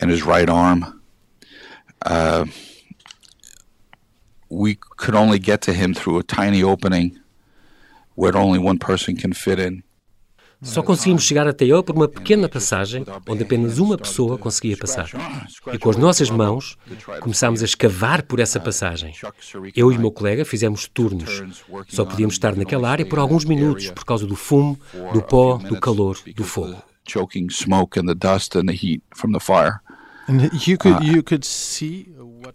and 0.00 0.10
his 0.10 0.24
right 0.24 0.48
arm. 0.48 1.02
Uh, 2.04 2.46
we 4.52 4.76
could 4.98 5.14
only 5.14 5.38
get 5.38 5.62
to 5.62 5.72
him 5.72 5.94
through 5.94 6.18
a 6.18 6.22
tiny 6.22 6.62
opening 6.62 7.18
where 8.14 8.36
only 8.36 8.58
one 8.58 8.78
person 8.78 9.16
can 9.16 9.32
fit 9.32 9.58
in. 9.58 9.82
Só 10.60 10.80
conseguimos 10.80 11.24
chegar 11.24 11.48
até 11.48 11.64
ele 11.64 11.82
por 11.82 11.96
uma 11.96 12.06
pequena 12.06 12.48
passagem 12.48 13.04
onde 13.26 13.42
apenas 13.42 13.78
uma 13.78 13.98
pessoa 13.98 14.38
conseguia 14.38 14.76
passar. 14.76 15.10
E 15.72 15.78
com 15.78 15.90
as 15.90 15.96
nossas 15.96 16.30
mãos 16.30 16.76
começámos 17.18 17.62
a 17.62 17.64
escavar 17.64 18.22
por 18.22 18.38
essa 18.38 18.60
passagem. 18.60 19.12
Eu 19.74 19.90
e 19.90 19.96
o 19.96 20.00
meu 20.00 20.12
colega 20.12 20.44
fizemos 20.44 20.86
turnos. 20.86 21.42
Só 21.88 22.04
podíamos 22.04 22.34
estar 22.34 22.54
naquela 22.54 22.88
área 22.88 23.04
por 23.04 23.18
alguns 23.18 23.44
minutos 23.44 23.90
por 23.90 24.04
causa 24.04 24.24
do 24.24 24.36
fumo, 24.36 24.78
do 25.12 25.20
pó, 25.20 25.56
do 25.56 25.80
calor, 25.80 26.16
do 26.36 26.44
fogo. 26.44 26.80
Choking 27.08 27.48
smoke 27.50 27.98
and 27.98 28.06
the 28.06 28.14
dust 28.14 28.54
and 28.54 28.66
the 28.66 28.74
heat 28.74 29.02
from 29.16 29.32
the 29.32 29.40
fire. 29.40 29.80
And 30.28 30.48
you 30.64 30.78
could 30.78 31.04
you 31.04 31.24
could 31.24 31.44
see 31.44 32.06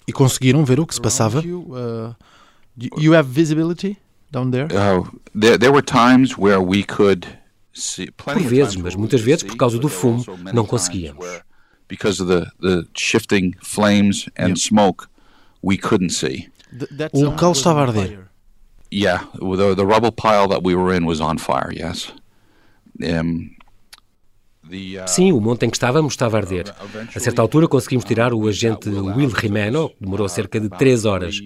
E 0.07 0.11
conseguiram 0.11 0.65
ver 0.65 0.79
o 0.79 0.85
que 0.85 0.93
se 0.93 1.01
passava? 1.01 1.41
you. 1.41 1.67
Uh, 1.71 2.13
you, 2.97 3.13
have 3.13 3.27
visibility 3.27 3.97
down 4.31 4.51
there. 4.51 4.67
Uh, 4.71 5.03
there, 5.33 5.57
there 5.57 5.71
were 5.71 5.81
times 5.81 6.37
where 6.37 6.61
we 6.61 6.83
could 6.83 7.27
see 7.73 8.11
Por 8.11 8.39
vezes, 8.39 8.75
mas 8.75 8.95
muitas 8.95 9.21
vezes, 9.21 9.43
por 9.43 9.55
causa 9.57 9.79
do 9.79 9.89
fumo, 9.89 10.23
não 10.53 10.65
conseguíamos. 10.65 11.25
because 11.87 12.19
of 12.19 12.27
the, 12.27 12.51
the 12.59 12.87
shifting 12.95 13.53
flames 13.61 14.27
and 14.35 14.59
smoke, 14.59 15.09
we 15.61 15.77
couldn't 15.77 16.09
see. 16.09 16.49
o 17.13 17.19
local 17.21 17.53
estava 17.53 17.79
a 17.79 17.87
arder. 17.87 18.27
Yeah, 18.89 19.25
the, 19.33 19.75
the 19.75 19.85
rubble 19.85 20.11
pile 20.11 20.47
that 20.47 20.63
we 20.63 20.75
were 20.75 20.93
in 20.93 21.05
was 21.05 21.19
on 21.19 21.37
fire, 21.37 21.71
yes. 21.73 22.11
Um, 23.05 23.56
Sim, 25.07 25.31
o 25.31 25.39
monte 25.39 25.65
em 25.65 25.69
que 25.69 25.77
estávamos 25.77 26.13
estava 26.13 26.37
a 26.37 26.39
arder. 26.39 26.73
A 27.15 27.19
certa 27.19 27.41
altura 27.41 27.67
conseguimos 27.67 28.05
tirar 28.05 28.33
o 28.33 28.47
agente 28.47 28.89
Will 28.89 29.29
Rimeno, 29.29 29.89
que 29.89 29.95
demorou 30.01 30.27
cerca 30.27 30.59
de 30.59 30.69
três 30.69 31.05
horas. 31.05 31.39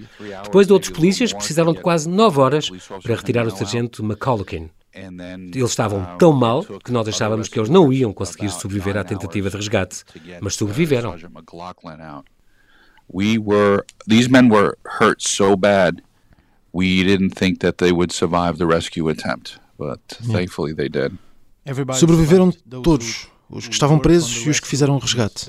Depois 0.44 0.68
de 0.68 0.74
outros 0.74 0.92
polícias 0.92 1.34
precisaram 1.34 1.74
de 1.74 1.82
quase 1.82 2.10
nove 2.10 2.40
horas 2.40 2.70
para 3.04 3.16
retirar 3.16 3.46
o 3.46 3.52
sargento 3.52 4.04
McCulloughin. 4.04 4.70
Eles 4.94 5.70
estavam 5.70 6.18
tão 6.18 6.34
mal 6.34 6.66
que 6.84 6.92
nós 6.92 7.08
achávamos 7.08 7.48
que 7.48 7.58
eles 7.58 7.70
não 7.70 7.94
iam 7.94 8.12
conseguir 8.12 8.50
sobreviver 8.50 8.98
à 8.98 9.04
tentativa 9.04 9.50
de 9.50 9.56
resgate, 9.56 10.04
mas 10.42 10.56
sobreviveram. 10.56 11.16
We 13.14 13.38
were 13.38 13.84
these 14.08 14.30
men 14.30 14.50
were 14.50 14.78
hurt 14.86 15.22
so 15.22 15.58
bad 15.58 16.02
we 16.72 17.04
didn't 17.04 17.32
think 17.32 17.60
that 17.60 17.78
they 17.78 17.92
would 17.92 18.12
survive 18.12 18.58
the 18.58 18.66
rescue 18.66 19.10
attempt, 19.10 19.60
but 19.78 20.00
thankfully 20.08 20.74
they 20.74 20.88
did. 20.88 21.18
Sobreviveram 21.94 22.52
todos, 22.84 23.28
os 23.50 23.68
que 23.68 23.74
estavam 23.74 24.00
presos 24.00 24.46
e 24.46 24.50
os 24.50 24.60
que 24.60 24.68
fizeram 24.68 24.96
o 24.96 25.00
resgate. 25.00 25.46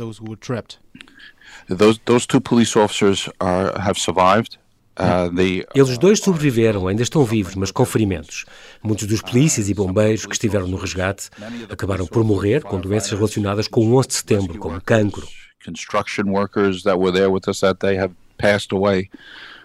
Those, 1.69 2.00
those 2.04 2.26
two 2.26 2.40
police 2.40 2.76
officers 2.78 3.28
are, 3.40 3.73
have 3.78 3.99
survived. 3.99 4.59
Uh, 4.99 5.35
they, 5.35 5.64
Eles 5.75 5.97
dois 5.97 6.21
sobreviveram, 6.21 6.87
ainda 6.87 7.02
estão 7.02 7.25
vivos, 7.25 7.54
mas 7.54 7.71
com 7.71 7.85
ferimentos. 7.85 8.45
Muitos 8.83 9.07
dos 9.07 9.23
polícias 9.23 9.71
e 9.71 9.75
bombeiros 9.75 10.26
que 10.26 10.35
estiveram 10.35 10.69
no 10.69 10.76
resgate 10.76 11.31
acabaram 11.71 12.07
por 12.07 12.23
morrer 12.25 12.62
com 12.62 12.78
doenças 12.78 13.11
relacionadas 13.12 13.66
com 13.69 13.87
o 13.88 13.97
11 13.97 14.09
de 14.09 14.14
setembro, 14.14 14.59
como 14.59 14.81
cancro. 14.83 15.26
Construction 15.64 16.25
workers 16.26 16.83
that 16.83 16.99
were 16.99 17.12
there 17.12 17.28
with 17.28 17.49
us 17.49 17.61
that 17.61 17.78
day 17.81 17.97
have 17.97 18.12
passed 18.37 18.75
away 18.75 19.09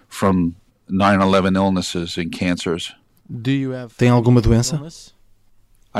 from 0.08 0.52
9/11 0.88 1.56
illnesses 1.56 2.16
and 2.16 2.30
cancers. 2.30 2.94
Tem 3.98 4.08
alguma 4.08 4.40
doença? 4.40 4.80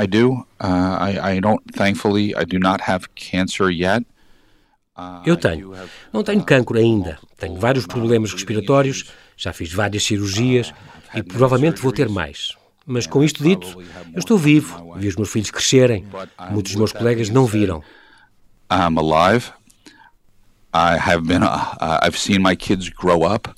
I 0.01 0.05
do. 0.07 0.45
Uh, 0.59 0.97
I, 0.99 1.35
I 1.35 1.39
don't, 1.39 1.61
thankfully, 1.73 2.33
I 2.35 2.45
do 2.45 2.57
not 2.57 2.81
have 2.81 3.13
cancer 3.15 3.69
yet. 3.69 4.05
Uh, 4.95 5.21
Eu 5.25 5.35
tenho. 5.35 5.73
Não 6.13 6.23
tenho 6.23 6.43
cancro 6.43 6.77
ainda. 6.77 7.19
Tenho 7.37 7.55
vários 7.59 7.85
problemas 7.85 8.31
respiratórios, 8.31 9.11
já 9.35 9.51
fiz 9.51 9.73
várias 9.73 10.03
cirurgias 10.03 10.73
e 11.13 11.23
provavelmente 11.23 11.81
vou 11.81 11.91
ter 11.91 12.07
mais. 12.07 12.53
Mas 12.85 13.05
com 13.05 13.23
isto 13.23 13.43
dito, 13.43 13.67
eu 14.13 14.19
estou 14.19 14.37
vivo, 14.37 14.95
vi 14.97 15.07
os 15.07 15.15
meus 15.15 15.29
filhos 15.29 15.51
crescerem. 15.51 16.05
Muitos 16.49 16.71
dos 16.71 16.79
meus 16.79 16.91
colegas 16.91 17.29
não 17.29 17.45
viram. 17.45 17.83
I'm 18.71 18.97
alive. 18.97 19.51
I 20.73 20.97
have 20.97 21.25
been. 21.25 21.43
Uh, 21.43 21.75
uh, 21.79 21.99
I've 22.03 22.17
seen 22.17 22.41
my 22.41 22.55
kids 22.55 22.89
grow 22.89 23.23
up. 23.23 23.49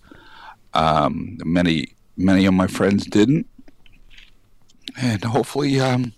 Um, 0.73 1.37
many, 1.43 1.89
many 2.15 2.45
of 2.45 2.53
my 2.53 2.67
friends 2.67 3.05
didn't, 3.05 3.45
and 4.95 5.23
hopefully, 5.25 5.79
um, 5.81 6.13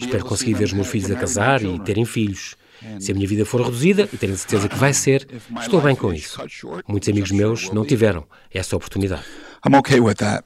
Espero 0.00 0.24
conseguir 0.24 0.54
ver 0.54 0.64
os 0.64 0.72
meus 0.72 0.88
filhos 0.88 1.10
a 1.10 1.14
casar 1.14 1.62
e 1.62 1.78
terem 1.80 2.04
filhos. 2.04 2.56
Se 3.00 3.12
a 3.12 3.14
minha 3.14 3.26
vida 3.26 3.44
for 3.44 3.60
reduzida, 3.62 4.08
e 4.12 4.16
tenho 4.16 4.36
certeza 4.36 4.68
que 4.68 4.76
vai 4.76 4.92
ser, 4.92 5.26
estou 5.60 5.80
bem 5.80 5.94
com 5.94 6.12
isso. 6.12 6.38
Muitos 6.86 7.08
amigos 7.08 7.30
meus 7.30 7.70
não 7.70 7.84
tiveram 7.84 8.26
essa 8.52 8.76
oportunidade. 8.76 9.22
I'm 9.66 9.76
okay 9.76 10.00
with 10.00 10.16
that. 10.16 10.44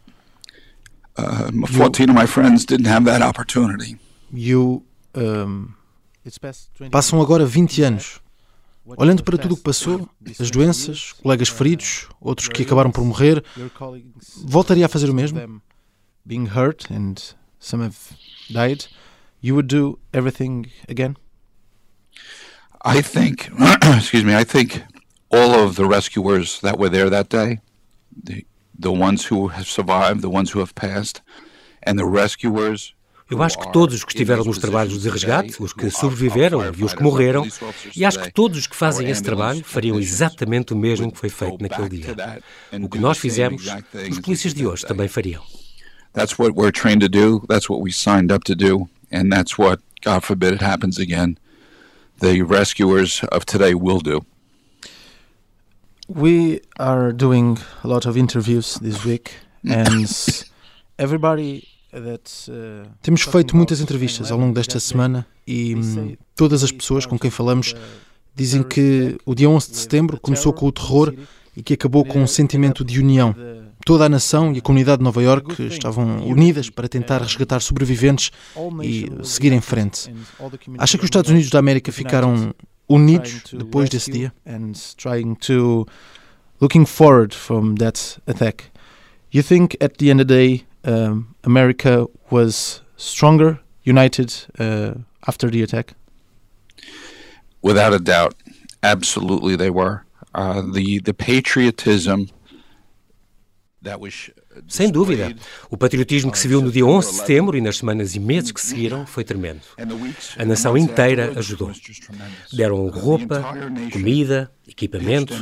Uh, 1.19 1.67
14 1.67 2.11
of 2.11 2.13
my 2.13 2.27
friends 2.27 2.65
didn't 2.65 2.89
have 2.89 3.05
that 3.07 3.25
opportunity. 3.25 3.99
You, 4.33 4.85
um, 5.17 5.69
passam 6.91 7.21
agora 7.21 7.45
20 7.45 7.83
anos. 7.83 8.21
Olhando 8.97 9.23
para 9.23 9.37
tudo 9.37 9.53
o 9.53 9.57
que 9.57 9.63
passou, 9.63 10.09
as 10.39 10.51
doenças, 10.51 11.13
colegas 11.13 11.49
feridos, 11.49 12.09
outros 12.21 12.49
que 12.49 12.63
acabaram 12.63 12.91
por 12.91 13.05
morrer, 13.05 13.45
voltaria 14.45 14.87
a 14.87 14.89
fazer 14.89 15.11
o 15.11 15.15
mesmo? 15.15 15.61
Being 16.25 16.47
hurt 16.47 16.91
and 16.91 17.15
some 17.59 17.85
have 17.85 17.97
died 18.49 18.89
you 19.41 19.55
would 19.55 19.69
do 19.69 19.99
everything 20.13 20.67
again? 20.89 21.17
I 22.83 23.03
think, 23.03 23.51
excuse 23.85 24.25
me, 24.25 24.35
I 24.35 24.45
think 24.45 24.83
all 25.31 25.55
of 25.55 25.77
the 25.77 25.87
rescuers 25.87 26.61
that 26.61 26.79
were 26.79 26.89
there 26.89 27.11
that 27.11 27.29
day, 27.29 27.61
the, 28.25 28.47
the 28.79 28.93
ones 28.93 29.27
who 29.27 29.49
have 29.49 29.67
survived, 29.67 30.23
the 30.23 30.31
ones 30.31 30.53
who 30.53 30.61
have 30.61 30.75
passed, 30.75 31.21
and 31.83 31.99
the 31.99 32.07
rescuers 32.07 32.95
Eu 33.31 33.43
acho 33.43 33.59
que 33.59 33.71
todos 33.71 33.97
os 33.97 34.05
que 34.05 34.13
estiveram 34.13 34.43
nos 34.43 34.57
trabalhos 34.57 35.03
de 35.03 35.11
resgate, 35.11 35.63
os 35.63 35.75
que 35.75 35.91
sobreviveram 35.91 36.63
e 36.75 36.83
os 36.83 36.95
que 36.95 37.03
morreram, 37.03 37.47
e 37.95 38.03
acho 38.03 38.19
que 38.21 38.33
todos 38.33 38.59
os 38.61 38.67
que 38.67 38.75
fazem 38.75 39.09
esse 39.11 39.23
trabalho 39.23 39.63
fariam 39.63 40.01
exatamente 40.01 40.73
o 40.73 40.77
mesmo 40.77 41.13
que 41.13 41.19
foi 41.19 41.29
feito 41.29 41.61
naquele 41.61 41.91
dia. 41.91 42.43
O 42.81 42.89
que 42.89 42.99
nós 42.99 43.19
fizemos, 43.19 43.67
os 44.11 44.19
polícias 44.21 44.55
de 44.55 44.67
hoje 44.67 44.87
também 44.87 45.09
fariam. 45.09 45.43
That's 46.15 46.39
what 46.39 46.55
we're 46.57 46.73
trained 46.73 47.01
to 47.01 47.09
do. 47.09 47.47
That's 47.47 47.69
what 47.69 47.83
we 47.83 47.93
signed 47.93 48.33
up 48.35 48.45
to 48.47 48.55
do. 48.55 48.89
And 49.11 49.33
that's 49.33 49.59
what, 49.59 49.81
God 50.03 50.23
forbid 50.25 50.53
it 50.53 50.63
happens 50.63 50.99
again, 50.99 51.39
the 52.21 52.43
rescuers 52.43 53.25
of 53.33 53.45
today 53.45 53.75
will 53.75 54.01
do. 54.01 54.25
We 56.09 56.61
are 56.79 57.13
doing 57.13 57.59
a 57.85 57.89
lot 57.89 58.07
of 58.07 58.17
interviews 58.17 58.79
this 58.81 59.05
week, 59.05 59.35
and 59.63 60.07
everybody 60.99 61.69
Uh, 61.91 62.87
Temos 63.01 63.23
feito 63.23 63.57
muitas 63.57 63.81
entrevistas 63.81 64.31
ao 64.31 64.39
longo 64.39 64.53
desta 64.53 64.79
semana 64.79 65.27
e 65.47 65.75
todas 66.37 66.63
as 66.63 66.71
pessoas 66.71 67.07
com 67.07 67.19
quem 67.19 67.31
falamos 67.31 67.75
dizem 68.35 68.63
que 68.63 69.17
o 69.25 69.35
dia 69.35 69.49
11 69.49 69.71
de 69.71 69.77
setembro 69.79 70.21
começou 70.21 70.53
com 70.53 70.67
o 70.67 70.73
terror 70.73 71.15
e 71.57 71.63
que 71.63 71.73
acabou 71.75 72.05
com 72.05 72.23
um 72.23 72.27
sentimento 72.27 72.85
de 72.85 73.01
união. 73.01 73.35
Toda 73.89 74.05
a 74.05 74.09
nação 74.11 74.53
e 74.53 74.59
a 74.59 74.61
comunidade 74.61 74.99
de 74.99 75.05
Nova 75.05 75.23
York 75.23 75.63
estavam 75.67 76.19
unidas 76.23 76.69
para 76.69 76.87
tentar 76.87 77.23
resgatar 77.23 77.59
sobreviventes 77.61 78.31
e 78.83 79.11
seguir 79.25 79.51
em 79.51 79.63
frente. 79.63 80.13
Acha 80.77 80.99
que 80.99 81.05
os 81.05 81.07
Estados 81.07 81.31
Unidos 81.31 81.49
da 81.49 81.59
América 81.59 81.91
ficaram 81.91 82.55
unidos 82.87 83.45
depois 83.51 83.89
desse 83.89 84.11
dia? 84.11 84.31
looking 86.61 86.85
forward 86.85 87.35
from 87.35 87.77
that 87.77 88.21
attack. 88.27 88.65
You 89.33 89.43
think 89.43 89.75
at 89.81 89.97
the 89.97 90.11
end 90.11 90.21
of 90.21 90.27
the 90.27 90.35
day, 90.35 90.67
um, 90.85 91.29
America 91.43 92.07
was 92.31 92.83
stronger, 92.99 93.59
united 93.87 94.35
uh, 94.59 95.01
after 95.27 95.51
the 95.51 95.63
attack? 95.63 95.95
Without 97.63 97.95
a 97.95 97.99
doubt, 97.99 98.35
absolutely 98.83 99.57
they 99.57 99.71
were. 99.71 100.05
Uh, 100.35 100.61
the 100.61 101.01
the 101.01 101.15
patriotism 101.15 102.29
Sem 104.67 104.91
dúvida. 104.91 105.35
O 105.71 105.77
patriotismo 105.77 106.33
que 106.33 106.39
se 106.39 106.49
viu 106.49 106.61
no 106.61 106.71
dia 106.71 106.85
11 106.85 107.11
de 107.11 107.17
setembro 107.17 107.57
e 107.57 107.61
nas 107.61 107.79
semanas 107.79 108.15
e 108.15 108.21
meses 108.21 108.51
que 108.51 108.61
seguiram 108.61 109.07
foi 109.07 109.23
tremendo. 109.23 109.61
A 110.37 110.45
nação 110.45 110.77
inteira 110.77 111.33
ajudou. 111.37 111.71
Deram 112.53 112.89
roupa, 112.89 113.45
comida, 113.93 114.51
equipamento, 114.67 115.33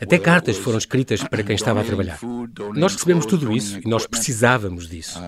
até 0.00 0.18
cartas 0.18 0.58
foram 0.58 0.76
escritas 0.76 1.22
para 1.24 1.42
quem 1.42 1.54
estava 1.54 1.80
a 1.80 1.84
trabalhar. 1.84 2.18
Nós 2.74 2.92
recebemos 2.92 3.24
tudo 3.24 3.50
isso 3.56 3.78
e 3.78 3.88
nós 3.88 4.06
precisávamos 4.06 4.86
disso. 4.88 5.18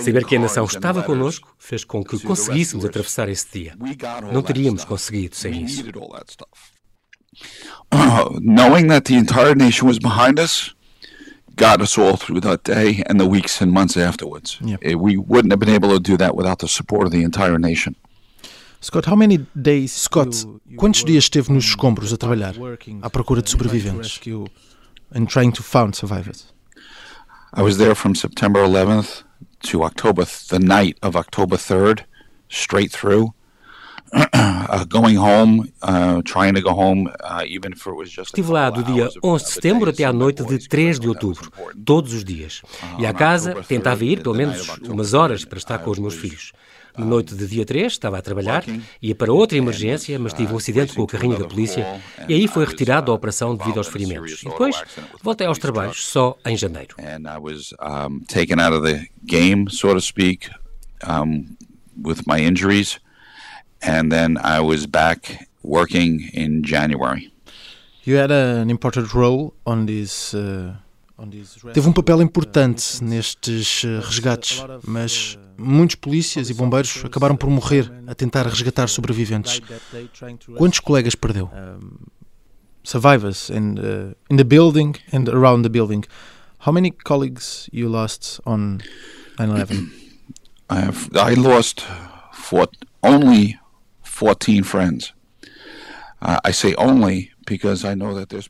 Saber 0.00 0.26
que 0.26 0.36
a 0.36 0.40
nação 0.40 0.64
estava 0.66 1.02
connosco 1.02 1.54
fez 1.58 1.84
com 1.84 2.04
que 2.04 2.18
conseguíssemos 2.20 2.84
atravessar 2.84 3.30
esse 3.30 3.46
dia. 3.50 3.74
Não 4.30 4.42
teríamos 4.42 4.84
conseguido 4.84 5.36
sem 5.36 5.64
isso. 5.64 5.84
knowing 8.40 8.88
that 8.88 9.04
the 9.04 9.14
entire 9.14 9.54
nation 9.54 9.86
was 9.86 9.98
behind 9.98 10.38
us, 10.38 10.73
got 11.56 11.80
us 11.80 11.98
all 11.98 12.16
through 12.16 12.40
that 12.40 12.64
day 12.64 13.02
and 13.06 13.20
the 13.20 13.26
weeks 13.26 13.60
and 13.60 13.72
months 13.72 13.96
afterwards. 13.96 14.58
Yep. 14.60 14.80
Eh, 14.82 14.94
we 14.94 15.16
wouldn't 15.16 15.52
have 15.52 15.60
been 15.60 15.68
able 15.68 15.90
to 15.90 16.00
do 16.00 16.16
that 16.16 16.34
without 16.34 16.58
the 16.58 16.68
support 16.68 17.06
of 17.06 17.12
the 17.12 17.22
entire 17.22 17.58
nation. 17.58 17.96
Scott, 18.80 19.06
how 19.06 19.16
many 19.16 19.38
days 19.60 19.92
Scott, 19.92 20.44
quantos 20.76 21.04
dias 21.04 21.24
esteve 21.24 21.48
nos 21.48 21.64
escombros 21.64 22.12
a 22.12 22.18
trabalhar 22.18 22.54
à 23.02 23.10
procura 23.10 23.40
de 23.40 23.48
sobreviventes? 23.48 24.20
And 25.10 25.28
trying 25.28 25.52
to 25.52 25.62
find 25.62 25.94
survivors. 25.94 26.52
I 27.54 27.62
was 27.62 27.78
there 27.78 27.94
from 27.94 28.14
September 28.14 28.64
11th 28.64 29.22
to 29.62 29.84
October, 29.84 30.24
the 30.48 30.58
night 30.58 30.98
of 31.02 31.14
October 31.14 31.56
3rd, 31.56 32.04
straight 32.48 32.90
through. 32.90 33.32
Uh, 34.14 34.84
uh, 35.82 36.22
Estive 38.22 38.52
lá 38.52 38.70
do 38.70 38.84
dia 38.84 39.08
11 39.22 39.44
de 39.44 39.50
setembro 39.50 39.90
até 39.90 40.04
à 40.04 40.12
noite 40.12 40.44
de 40.44 40.68
3 40.68 41.00
de 41.00 41.08
outubro, 41.08 41.50
todos 41.84 42.14
os 42.14 42.24
dias. 42.24 42.62
E 42.98 43.06
à 43.06 43.12
casa 43.12 43.56
tentava 43.66 44.04
ir 44.04 44.22
pelo 44.22 44.36
menos 44.36 44.68
umas 44.88 45.14
horas 45.14 45.44
para 45.44 45.58
estar 45.58 45.78
com 45.78 45.90
os 45.90 45.98
meus 45.98 46.14
filhos. 46.14 46.52
Na 46.96 47.04
noite 47.04 47.34
de 47.34 47.44
dia 47.48 47.64
3 47.64 47.92
estava 47.92 48.18
a 48.18 48.22
trabalhar, 48.22 48.62
ia 49.02 49.14
para 49.16 49.32
outra 49.32 49.58
emergência, 49.58 50.16
mas 50.16 50.32
tive 50.32 50.52
um 50.52 50.58
acidente 50.58 50.94
com 50.94 51.02
o 51.02 51.06
carrinho 51.08 51.36
da 51.36 51.44
polícia 51.44 52.00
e 52.28 52.34
aí 52.34 52.46
foi 52.46 52.64
retirado 52.64 53.06
da 53.06 53.12
operação 53.12 53.56
devido 53.56 53.78
aos 53.78 53.88
ferimentos. 53.88 54.42
E 54.42 54.48
depois 54.48 54.80
voltei 55.20 55.48
aos 55.48 55.58
trabalhos 55.58 56.06
só 56.06 56.38
em 56.46 56.56
janeiro. 56.56 56.94
And 57.00 57.28
I 57.28 57.38
was 57.40 57.74
taken 58.28 58.60
out 58.60 58.72
of 58.76 58.86
the 58.86 59.08
game, 59.24 59.68
so 59.70 59.92
to 59.92 60.00
speak, 60.00 60.48
um, 61.04 61.56
with 62.00 62.22
my 62.28 62.40
injuries. 62.40 63.00
And 63.84 64.10
then 64.10 64.38
I 64.38 64.60
was 64.60 64.86
back 64.86 65.46
working 65.62 66.30
in 66.32 66.62
January. 66.62 67.32
You 68.04 68.16
had 68.16 68.30
an 68.30 68.70
important 68.70 69.14
role 69.14 69.54
on 69.64 69.86
this. 69.86 70.34
Uh, 70.34 70.74
Teve 71.72 71.86
um 71.86 71.92
papel 71.92 72.20
importante 72.20 73.02
nestes 73.02 73.84
uh, 73.84 74.04
resgates, 74.04 74.64
mas 74.84 75.38
muitos 75.56 75.94
polícias 75.94 76.50
e 76.50 76.54
bombeiros 76.54 77.02
acabaram 77.04 77.36
por 77.36 77.48
morrer 77.48 77.90
a 78.08 78.14
tentar 78.16 78.42
resgatar 78.42 78.88
sobreviventes. 78.88 79.60
Quantos 80.56 80.80
colegas 80.80 81.14
perdeu? 81.14 81.48
Survivors 82.82 83.48
in 83.48 83.76
the, 83.76 84.16
in 84.28 84.36
the 84.36 84.44
building 84.44 84.96
and 85.12 85.28
around 85.28 85.62
the 85.62 85.70
building. 85.70 86.04
How 86.58 86.72
many 86.72 86.90
colleagues 86.90 87.70
you 87.72 87.88
lost 87.88 88.40
on 88.44 88.80
9/11? 89.38 89.92
I 90.68 90.80
have 90.80 91.08
I 91.14 91.34
lost 91.34 91.86
four, 92.32 92.66
only 93.02 93.56
14 94.18 94.62
friends. 94.62 95.12
I 96.22 96.52
say 96.52 96.74
only 96.78 97.34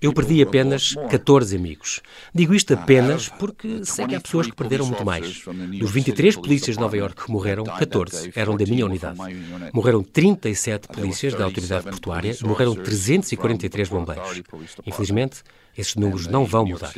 eu 0.00 0.12
perdi 0.12 0.40
apenas 0.40 0.94
14 1.10 1.56
amigos. 1.56 2.00
Digo 2.32 2.54
isto 2.54 2.74
apenas 2.74 3.28
porque 3.28 3.84
sei 3.84 4.06
que 4.06 4.14
há 4.14 4.20
pessoas 4.20 4.46
que 4.46 4.54
perderam 4.54 4.86
muito 4.86 5.04
mais. 5.04 5.42
Dos 5.80 5.90
23 5.90 6.36
polícias 6.36 6.76
de 6.76 6.80
Nova 6.80 6.96
York 6.96 7.24
que 7.24 7.30
morreram, 7.30 7.64
14 7.64 8.32
eram 8.36 8.56
da 8.56 8.64
minha 8.64 8.86
unidade. 8.86 9.18
Morreram 9.72 10.02
37 10.02 10.86
polícias 10.88 11.34
da 11.34 11.44
autoridade 11.44 11.84
portuária 11.84 12.36
e 12.40 12.46
morreram 12.46 12.74
343 12.76 13.88
bombeiros. 13.88 14.42
Infelizmente, 14.86 15.42
esses 15.76 15.94
números 15.94 16.26
não 16.26 16.44
vão 16.44 16.66
mudar. 16.66 16.92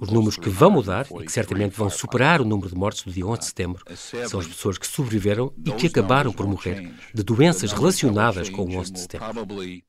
Os 0.00 0.10
números 0.10 0.36
que 0.36 0.48
vão 0.48 0.70
mudar 0.70 1.06
e 1.20 1.24
que 1.24 1.32
certamente 1.32 1.76
vão 1.76 1.90
superar 1.90 2.40
o 2.40 2.44
número 2.44 2.68
de 2.68 2.74
mortes 2.74 3.02
do 3.02 3.12
dia 3.12 3.26
11 3.26 3.38
de 3.40 3.46
setembro 3.46 3.84
são 4.28 4.40
as 4.40 4.46
pessoas 4.46 4.78
que 4.78 4.86
sobreviveram 4.86 5.52
e 5.64 5.72
que 5.72 5.86
acabaram 5.86 6.32
por 6.32 6.46
morrer 6.46 6.92
de 7.14 7.22
doenças 7.22 7.72
relacionadas 7.72 8.48
com 8.48 8.62
o 8.62 8.76
11 8.76 8.92
de 8.92 9.00
setembro. 9.00 9.82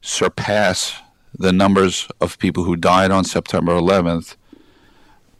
surpass 0.00 0.94
the 1.38 1.52
numbers 1.52 2.08
of 2.20 2.38
people 2.38 2.64
who 2.64 2.76
died 2.76 3.10
on 3.10 3.24
September 3.24 3.72
11th 3.72 4.36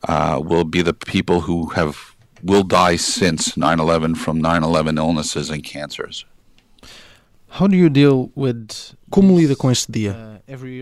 uh, 0.08 0.40
will 0.44 0.64
be 0.64 0.82
the 0.82 0.92
people 0.92 1.40
who 1.40 1.66
have 1.70 2.14
will 2.42 2.62
die 2.62 2.96
since 2.96 3.56
9/11 3.56 4.16
from 4.16 4.40
9/11 4.40 4.96
illnesses 4.99 5.50
and 5.50 5.62
cancers. 5.62 6.25
How 7.49 7.66
do 7.66 7.76
you 7.76 7.90
deal 7.90 8.30
with 8.37 8.94
Como 9.10 9.37
lida 9.37 9.56
com 9.56 9.70
este 9.70 9.90
dia? 9.90 10.29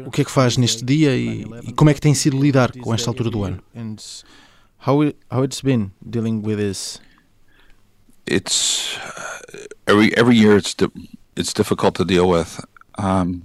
O 0.07 0.11
que 0.11 0.23
é 0.23 0.25
que 0.25 0.31
faz 0.31 0.57
neste 0.57 0.85
dia 0.85 1.17
e, 1.17 1.45
e 1.63 1.73
como 1.73 1.91
é 1.91 1.95
que 1.95 2.01
tem 2.01 2.15
sido 2.15 2.41
lidar 2.41 2.73
com 2.79 2.95
esta 2.95 3.11
altura 3.11 3.31
do 3.31 3.45
ano? 3.45 3.63
How 4.87 5.03
it, 5.03 5.17
how 5.31 5.45
it's 5.45 5.61
been 5.61 5.91
dealing 6.01 6.41
with 6.43 6.57
this? 6.57 7.01
It's 8.27 8.99
every 9.87 10.13
every 10.17 10.39
year 10.39 10.57
it's 10.57 10.75
di 10.75 10.87
it's 11.37 11.53
difficult 11.53 11.95
to 11.95 12.05
deal 12.05 12.29
with. 12.29 12.61
Um, 12.97 13.43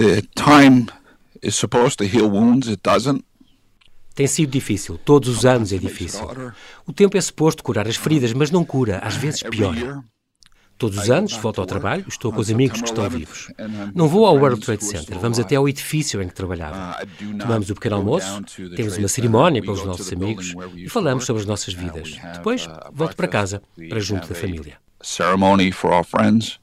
The 0.00 0.22
time 0.34 0.86
is 1.42 1.56
supposed 1.56 1.98
to 1.98 2.04
heal 2.04 2.30
wounds, 2.30 2.68
it 2.68 2.80
doesn't. 2.82 3.22
Tem 4.14 4.26
sido 4.26 4.50
difícil, 4.50 4.98
todos 5.04 5.28
os 5.28 5.44
anos 5.44 5.72
é 5.72 5.78
difícil. 5.78 6.26
O 6.86 6.92
tempo 6.92 7.18
é 7.18 7.20
suposto 7.20 7.62
curar 7.62 7.86
as 7.86 7.96
feridas, 7.96 8.32
mas 8.32 8.50
não 8.50 8.64
cura, 8.64 8.98
às 8.98 9.14
vezes 9.14 9.42
piora. 9.42 10.02
Todos 10.80 10.96
os 10.96 11.10
anos 11.10 11.34
volto 11.34 11.60
ao 11.60 11.66
trabalho, 11.66 12.06
estou 12.08 12.32
com 12.32 12.40
os 12.40 12.50
amigos 12.50 12.80
que 12.80 12.88
estão 12.88 13.06
vivos. 13.10 13.52
Não 13.94 14.08
vou 14.08 14.24
ao 14.24 14.34
World 14.34 14.64
Trade 14.64 14.82
Center, 14.82 15.18
vamos 15.18 15.38
até 15.38 15.56
ao 15.56 15.68
edifício 15.68 16.22
em 16.22 16.26
que 16.26 16.32
trabalhava. 16.32 17.06
Tomamos 17.38 17.68
o 17.68 17.74
pequeno 17.74 17.96
almoço, 17.96 18.42
temos 18.74 18.96
uma 18.96 19.06
cerimónia 19.06 19.60
pelos 19.60 19.84
nossos 19.84 20.10
amigos 20.10 20.54
e 20.74 20.88
falamos 20.88 21.26
sobre 21.26 21.42
as 21.42 21.46
nossas 21.46 21.74
vidas. 21.74 22.16
Depois 22.32 22.66
volto 22.94 23.14
para 23.14 23.28
casa, 23.28 23.62
para 23.90 24.00
junto 24.00 24.26
da 24.26 24.34
família. 24.34 24.78
Ceremony 25.02 25.70
for 25.70 25.92
our 25.92 26.04
friends 26.04 26.58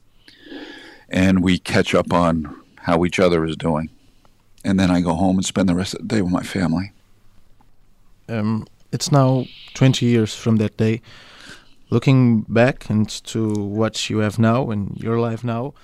and 1.08 1.38
we 1.40 1.56
catch 1.56 1.94
up 1.94 2.12
on 2.12 2.42
how 2.88 3.06
each 3.06 3.20
other 3.20 3.48
is 3.48 3.56
doing. 3.56 3.88
And 4.64 4.80
then 4.80 4.90
I 4.90 5.00
go 5.00 5.14
home 5.14 5.38
and 5.38 5.46
spend 5.46 5.68
the 5.68 5.76
rest 5.76 5.94
of 5.94 6.00
the 6.00 6.06
day 6.06 6.22
with 6.22 6.32
my 6.32 6.42
family. 6.42 6.92
Um, 8.28 8.66
it's 8.90 9.12
now 9.12 9.46
20 9.74 10.04
years 10.04 10.34
from 10.34 10.56
that 10.56 10.76
day. 10.76 11.02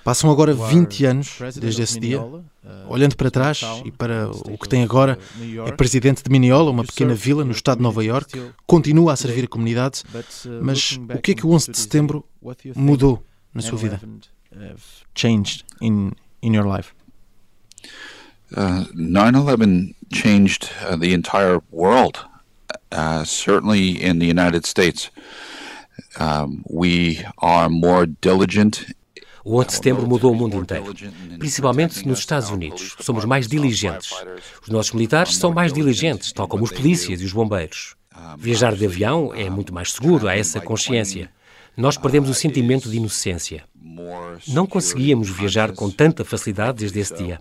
Passam 0.03 0.29
agora 0.29 0.53
20 0.53 1.05
anos 1.05 1.37
desde 1.59 1.81
esse 1.81 1.99
dia. 1.99 2.21
Uh, 2.21 2.41
Olhando 2.87 3.15
para 3.15 3.29
trás 3.29 3.61
e 3.83 3.91
para 3.91 4.29
o 4.29 4.57
que 4.57 4.67
tem 4.67 4.83
agora, 4.83 5.17
é 5.67 5.71
presidente 5.71 6.23
de 6.23 6.29
Mineola, 6.29 6.71
uma 6.71 6.83
pequena 6.83 7.13
vila 7.13 7.43
no 7.43 7.51
estado 7.51 7.77
de 7.77 7.83
Nova 7.83 8.03
York. 8.03 8.39
Continua 8.65 9.13
a 9.13 9.15
servir 9.15 9.45
a 9.45 9.47
comunidade. 9.47 10.03
Uh, 10.45 10.59
mas 10.61 10.99
o 11.13 11.21
que 11.21 11.31
é 11.31 11.35
que 11.35 11.45
o 11.45 11.51
11 11.51 11.71
de 11.71 11.77
setembro 11.77 12.25
mudou 12.75 13.23
na 13.53 13.61
sua 13.61 13.77
vida? 13.77 13.99
Changed 15.15 15.63
in 15.81 16.11
in 16.41 16.55
your 16.55 16.65
life? 16.65 16.93
Uh, 18.51 18.85
9/11 18.93 19.95
changed 20.13 20.69
uh, 20.87 20.97
the 20.97 21.13
entire 21.13 21.59
world. 21.71 22.19
Uh, 22.91 23.23
certainly 23.25 24.01
in 24.01 24.19
the 24.19 24.25
United 24.25 24.65
States, 24.65 25.11
um, 26.19 26.61
we 26.69 27.25
are 27.37 27.69
more 27.69 28.07
diligent 28.21 28.85
O 29.47 29.59
11 29.59 29.67
de 29.67 29.73
setembro 29.73 30.07
mudou 30.07 30.31
o 30.31 30.35
mundo 30.35 30.57
inteiro, 30.57 30.91
principalmente 31.37 32.07
nos 32.07 32.17
Estados 32.17 32.49
Unidos. 32.49 32.95
Somos 32.99 33.25
mais 33.25 33.47
diligentes. 33.47 34.11
Os 34.63 34.69
nossos 34.69 34.93
militares 34.93 35.37
são 35.37 35.53
mais 35.53 35.71
diligentes, 35.71 36.31
tal 36.31 36.47
como 36.47 36.63
os 36.63 36.71
polícias 36.71 37.21
e 37.21 37.25
os 37.25 37.31
bombeiros. 37.31 37.95
Viajar 38.39 38.75
de 38.75 38.83
avião 38.83 39.31
é 39.35 39.47
muito 39.47 39.71
mais 39.71 39.91
seguro, 39.91 40.27
há 40.27 40.35
essa 40.35 40.59
consciência. 40.59 41.29
Nós 41.77 41.95
perdemos 41.95 42.27
o 42.27 42.33
sentimento 42.33 42.89
de 42.89 42.97
inocência. 42.97 43.63
Não 44.47 44.65
conseguíamos 44.65 45.29
viajar 45.29 45.73
com 45.73 45.91
tanta 45.91 46.25
facilidade 46.25 46.79
desde 46.79 46.99
esse 46.99 47.13
dia. 47.13 47.39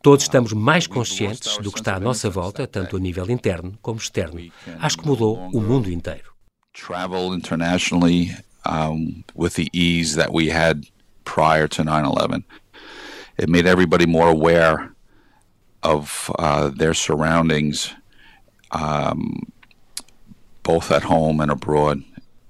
Todos 0.00 0.24
estamos 0.24 0.54
mais 0.54 0.86
conscientes 0.86 1.58
do 1.58 1.70
que 1.70 1.80
está 1.80 1.96
à 1.96 2.00
nossa 2.00 2.30
volta, 2.30 2.66
tanto 2.66 2.96
a 2.96 3.00
nível 3.00 3.28
interno 3.28 3.76
como 3.82 3.98
externo. 3.98 4.40
Acho 4.80 4.96
que 4.96 5.06
mudou 5.06 5.36
o 5.52 5.60
mundo 5.60 5.90
inteiro. 5.90 6.37
Travel 6.78 7.34
internationally 7.34 8.30
um, 8.64 9.24
with 9.34 9.54
the 9.54 9.68
ease 9.72 10.14
that 10.14 10.32
we 10.32 10.48
had 10.48 10.86
prior 11.24 11.66
to 11.66 11.82
9/11. 11.82 12.44
It 13.36 13.48
made 13.48 13.66
everybody 13.66 14.06
more 14.06 14.28
aware 14.28 14.94
of 15.82 16.30
uh, 16.38 16.68
their 16.68 16.94
surroundings, 16.94 17.94
um, 18.70 19.52
both 20.62 20.92
at 20.92 21.02
home 21.02 21.40
and 21.40 21.50
abroad. 21.50 22.04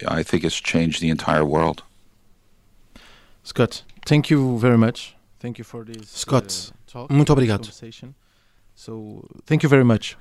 I 0.06 0.22
think 0.22 0.44
it's 0.44 0.60
changed 0.60 1.00
the 1.00 1.08
entire 1.08 1.44
world. 1.44 1.82
Scott, 3.42 3.82
thank 4.04 4.28
you 4.28 4.58
very 4.58 4.78
much. 4.78 5.16
Thank 5.40 5.56
you 5.56 5.64
for 5.64 5.84
this, 5.84 6.10
Scott, 6.10 6.72
uh, 6.94 7.06
muito 7.08 7.32
obrigado. 7.32 7.64
So, 8.74 9.26
thank 9.46 9.62
you 9.62 9.70
very 9.70 9.84
much. 9.84 10.16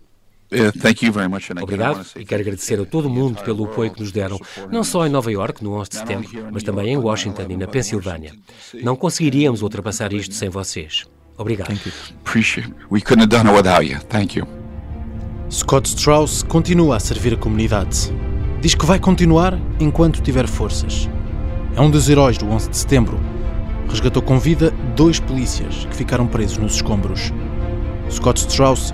Yeah, 0.51 0.71
thank 0.71 1.05
you 1.05 1.12
very 1.12 1.27
much. 1.27 1.49
Obrigado 1.51 2.05
e 2.15 2.23
quero 2.23 2.41
agradecer 2.41 2.79
a 2.79 2.86
todo 2.86 3.10
mundo 3.10 3.43
pelo 3.43 3.65
apoio 3.65 3.91
que 3.91 3.99
nos 3.99 4.12
deram, 4.13 4.39
não 4.71 4.83
só 4.83 5.05
em 5.05 5.10
Nova 5.10 5.31
York, 5.31 5.62
no 5.62 5.73
11 5.73 5.89
de 5.89 5.95
setembro, 5.97 6.29
mas 6.51 6.63
também 6.63 6.93
em 6.93 6.97
Washington 6.97 7.45
e 7.49 7.57
na 7.57 7.67
Pensilvânia. 7.67 8.33
Não 8.81 8.95
conseguiríamos 8.95 9.62
ultrapassar 9.62 10.13
isto 10.13 10.33
sem 10.33 10.49
vocês. 10.49 11.05
Obrigado. 11.38 11.67
Thank 11.67 11.88
you. 11.88 11.93
Appreciate. 12.25 12.73
We 12.89 13.01
couldn't 13.01 13.23
have 13.23 13.29
done 13.29 13.49
it 13.49 13.55
without 13.55 13.86
you. 13.86 13.99
Thank 14.10 14.39
you. 14.39 14.47
Scott 15.49 15.88
Strauss 15.89 16.43
continua 16.43 16.95
a 16.95 16.99
servir 16.99 17.33
a 17.33 17.38
comunidade. 17.38 18.12
Diz 18.62 18.73
que 18.73 18.86
vai 18.86 18.99
continuar 18.99 19.60
enquanto 19.79 20.21
tiver 20.21 20.47
forças. 20.47 21.10
É 21.75 21.81
um 21.81 21.91
dos 21.91 22.10
heróis 22.10 22.38
do 22.38 22.47
11 22.47 22.69
de 22.69 22.77
setembro. 22.77 23.19
Resgatou 23.88 24.21
com 24.21 24.39
vida 24.39 24.71
dois 24.95 25.19
polícias 25.19 25.86
que 25.86 25.95
ficaram 25.95 26.25
presos 26.25 26.57
nos 26.57 26.75
escombros. 26.75 27.31
Scott 28.10 28.39
Strauss 28.39 28.93